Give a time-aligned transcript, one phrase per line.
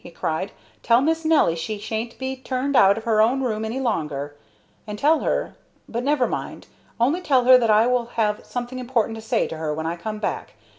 [0.03, 0.51] he cried.
[0.81, 4.35] "Tell Miss Nelly she sha'n't be turned out of her own room any longer,
[4.87, 5.53] and tell her
[5.87, 6.65] But never mind;
[6.99, 9.95] only tell her that I will have something important to say to her when I
[9.95, 10.53] come back.